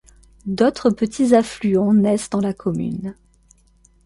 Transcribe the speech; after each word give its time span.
D'autres 0.47 0.89
petits 0.89 1.35
affluents 1.35 1.93
naissent 1.93 2.31
dans 2.31 2.41
la 2.41 2.55
commune. 2.55 3.13